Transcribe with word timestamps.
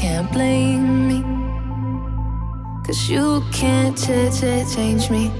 can't 0.00 0.32
blame 0.32 1.08
me. 1.08 1.20
Cause 2.86 3.10
you 3.10 3.42
can't 3.52 3.94
change 3.98 5.10
me. 5.10 5.30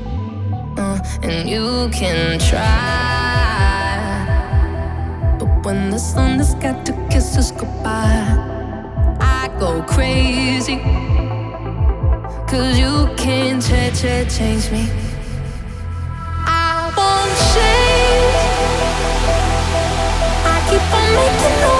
Uh, 0.77 1.01
and 1.23 1.49
you 1.49 1.89
can 1.91 2.39
try. 2.39 2.67
But 5.39 5.65
when 5.65 5.89
the 5.89 5.99
sun 5.99 6.37
has 6.37 6.55
got 6.57 6.85
to 6.85 6.93
kiss 7.11 7.39
us 7.39 7.51
goodbye, 7.53 8.37
I 9.19 9.49
go 9.59 9.83
crazy. 9.85 10.77
Cause 12.47 12.79
you 12.79 13.09
can't 13.17 13.63
change 13.65 14.71
me. 14.71 14.85
I 16.45 16.93
won't 16.99 17.35
change. 17.55 18.37
I 20.53 20.57
keep 20.69 20.85
on 20.99 21.07
making 21.17 21.61
noise. 21.63 21.80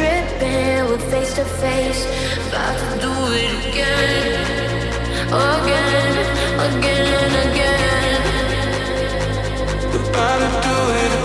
tripping. 0.00 0.80
We're 0.88 1.04
face 1.12 1.32
to 1.34 1.44
face. 1.44 2.02
About 2.48 2.76
to 2.80 2.88
do 3.04 3.12
it 3.42 3.52
again. 3.68 4.40
Again, 5.28 6.12
again, 6.68 7.08
and 7.24 7.34
again. 7.46 8.22
About 10.00 10.38
to 10.42 10.48
do 10.68 10.76
it 11.02 11.19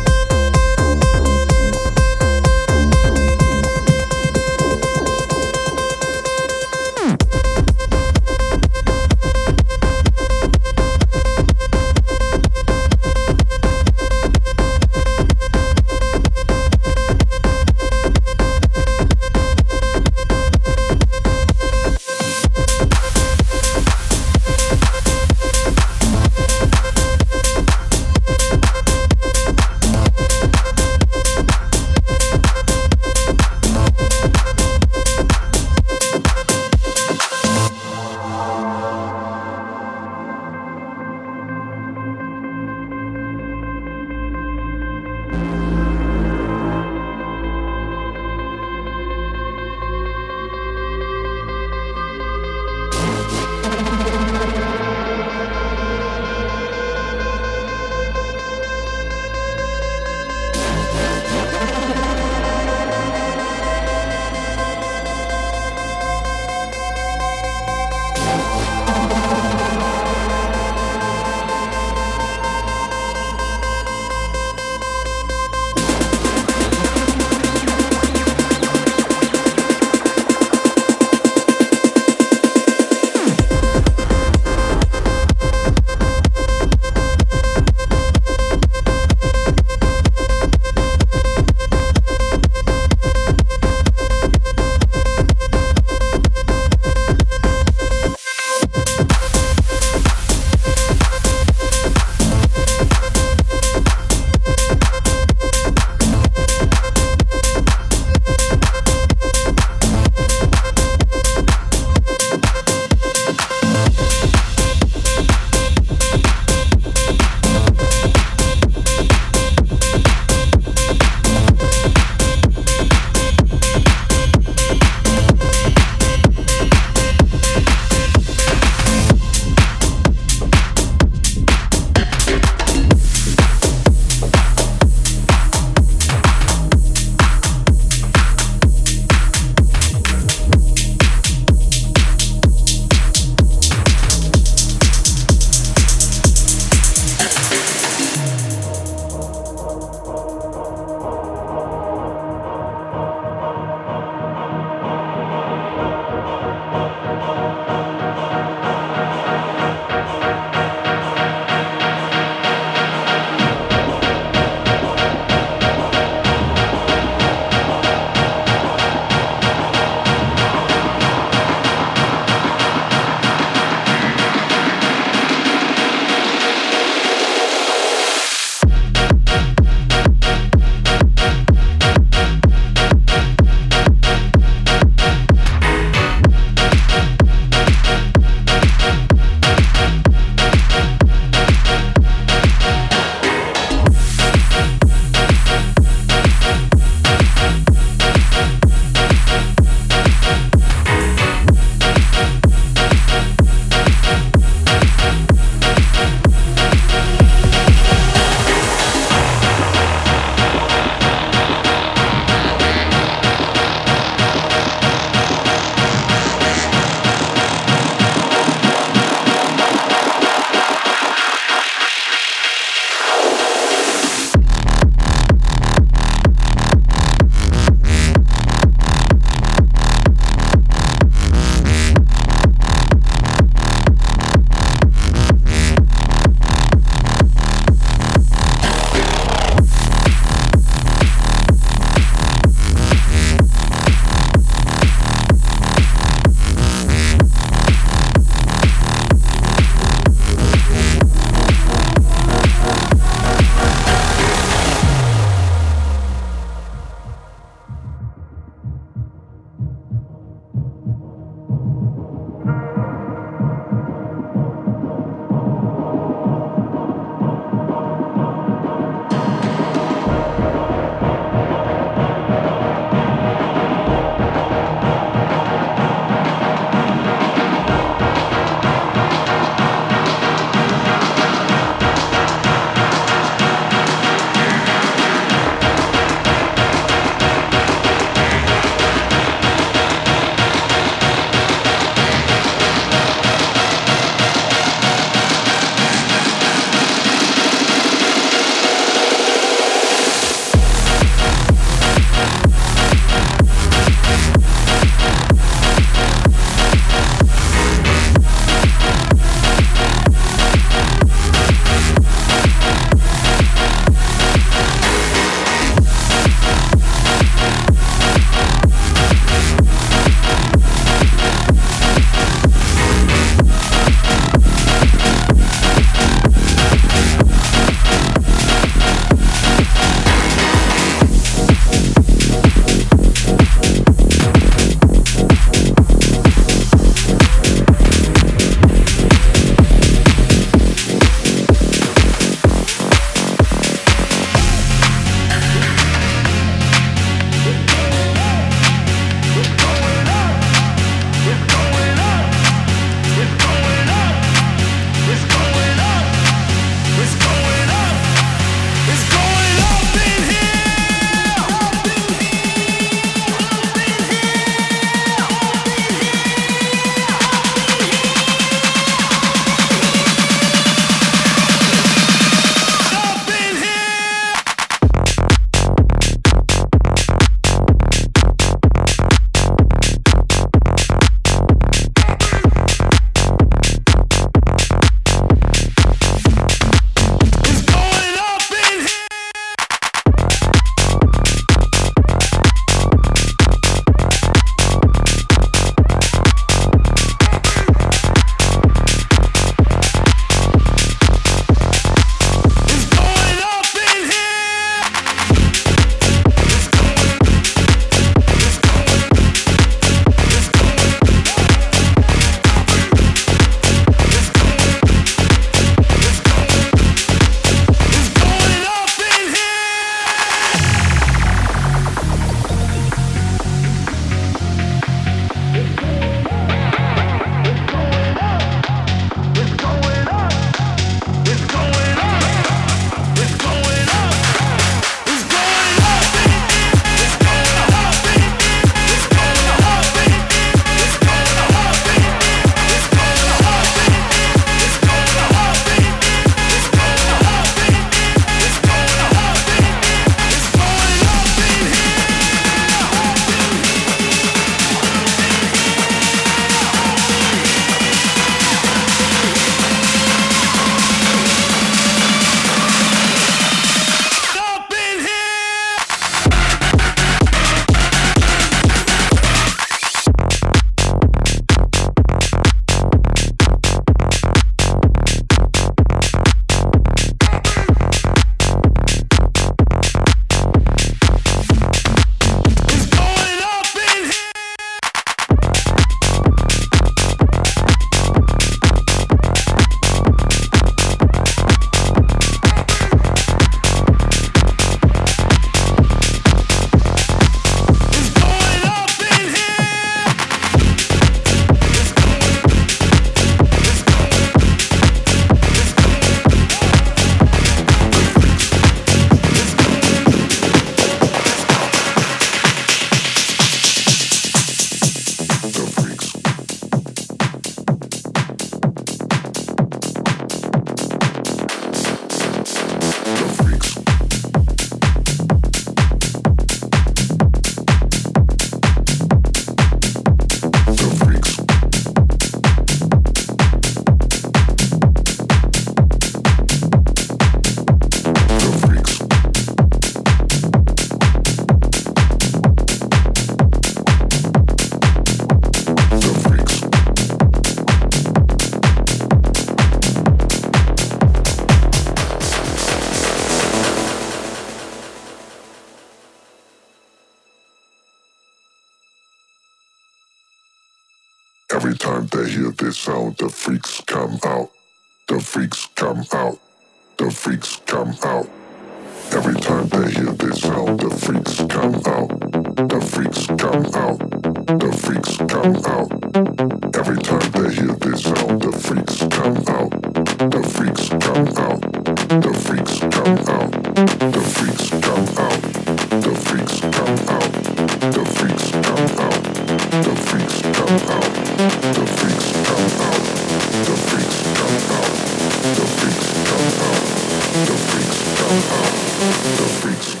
out. 597.91 600.00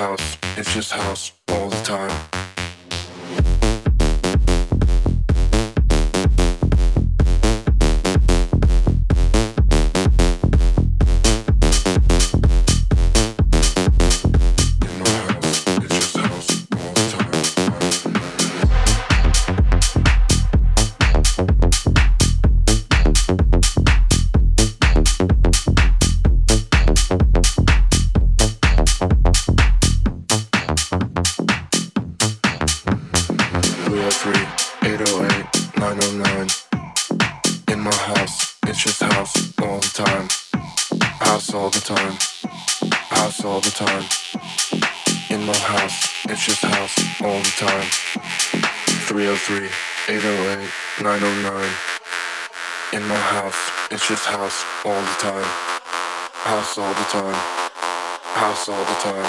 house, 0.00 0.38
it's 0.56 0.72
just 0.72 0.92
house 0.92 1.32
all 1.50 1.68
the 1.68 1.82
time. 1.82 2.39
House 53.10 53.70
it's 53.90 54.08
just 54.08 54.24
house 54.24 54.64
all 54.86 54.94
the 54.94 55.16
time. 55.18 55.44
House 56.32 56.78
all 56.78 56.94
the 56.94 57.04
time. 57.10 57.34
House 58.22 58.68
all 58.70 58.84
the 58.84 58.94
time. 59.02 59.24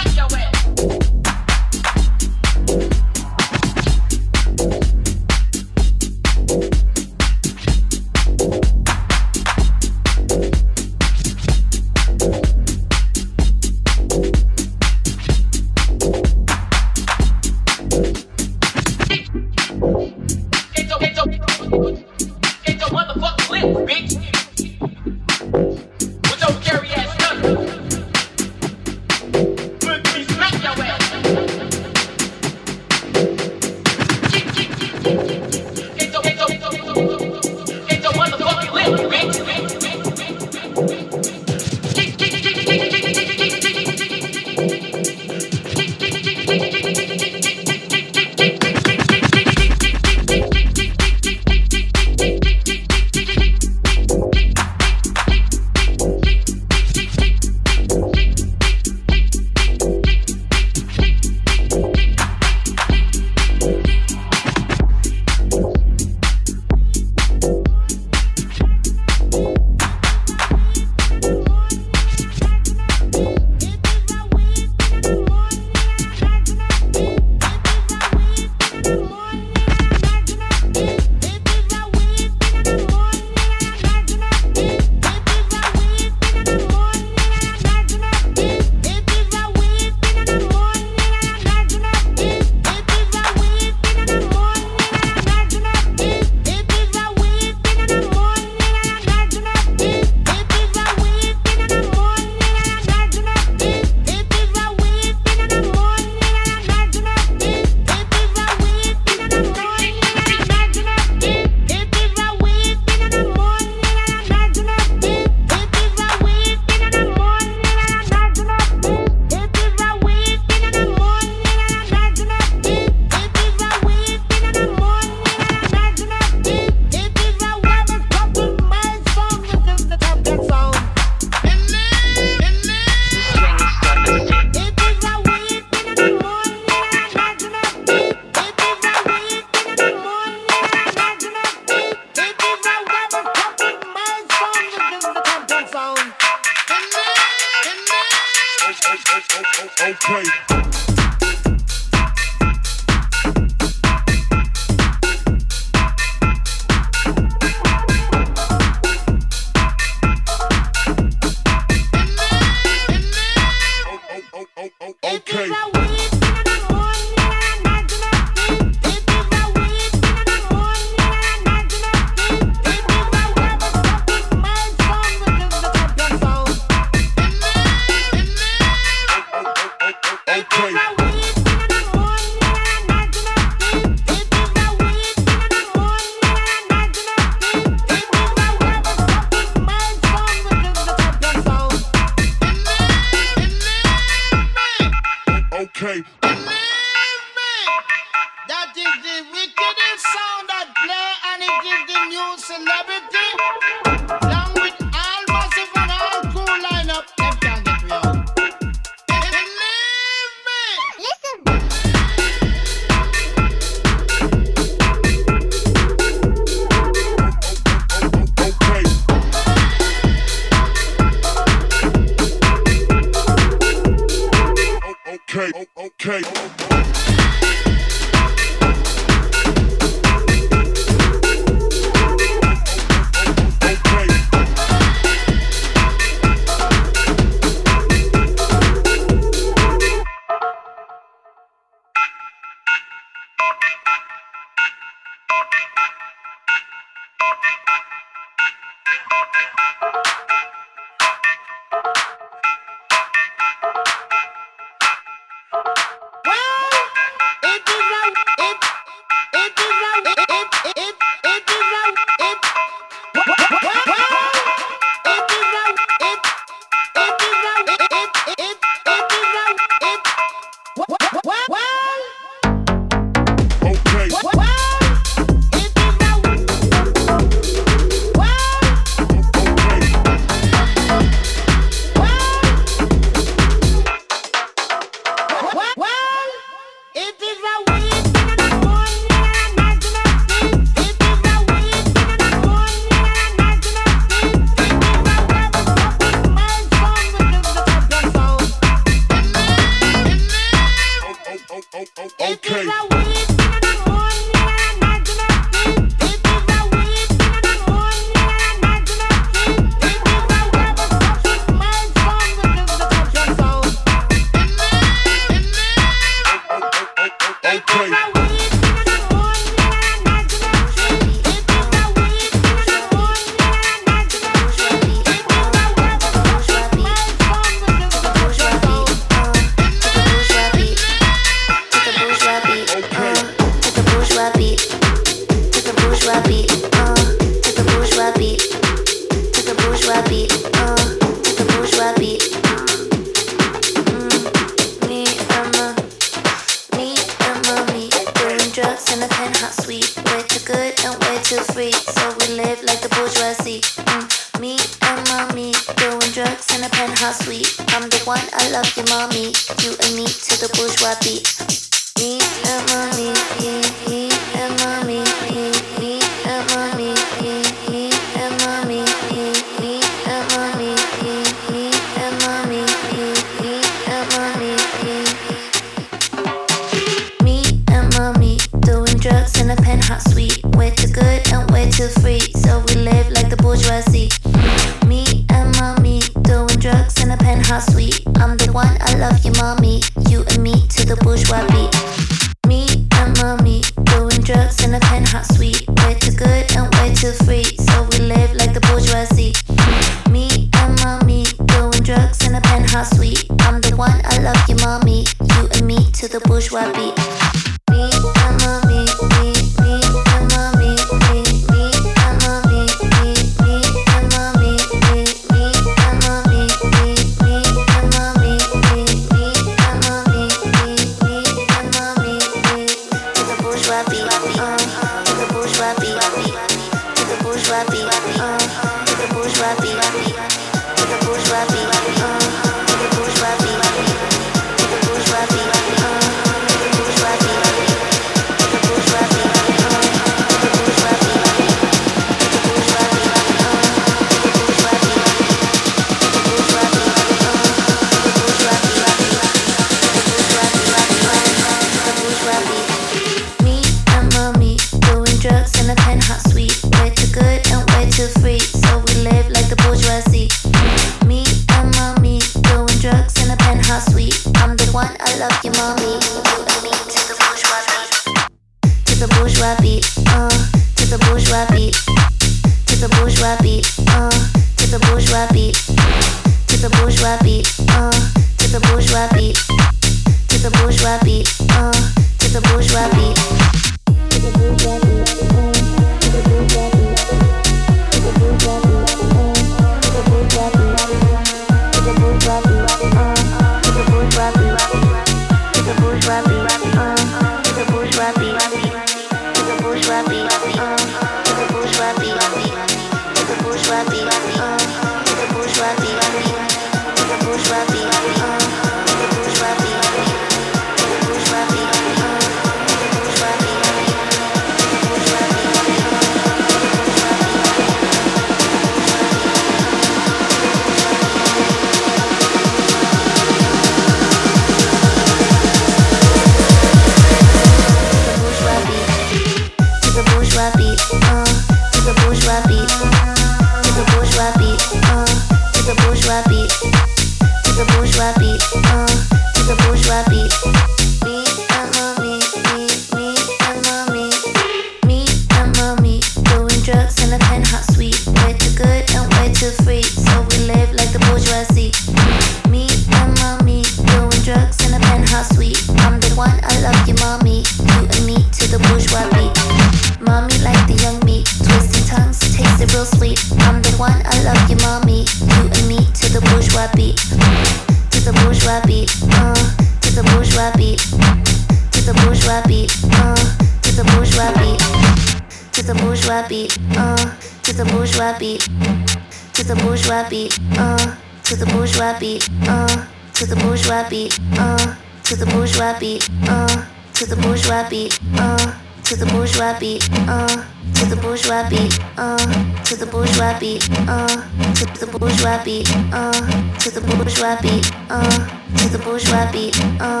bourgeois 595.22 595.44
beat, 595.44 595.70
uh, 595.92 596.10
to 596.58 596.70
the 596.70 596.80
bourgeois 596.80 597.38
beat, 597.42 597.70
uh, 597.90 598.10
to 598.58 598.68
the 598.70 598.78
bourgeois 598.78 599.30
beat, 599.30 599.54
uh, 599.78 600.00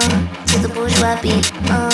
to 0.50 0.58
the 0.58 0.68
bourgeois 0.68 1.14
beat, 1.22 1.46
uh, 1.70 1.90